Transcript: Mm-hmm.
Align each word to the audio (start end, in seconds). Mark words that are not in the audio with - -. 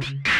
Mm-hmm. 0.00 0.39